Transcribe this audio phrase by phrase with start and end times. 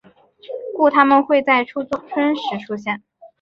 [0.75, 3.03] 故它们会在初春时出现。